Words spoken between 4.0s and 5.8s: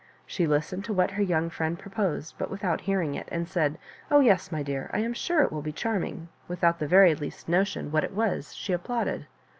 "Oh yes, my dear, I am sure it will be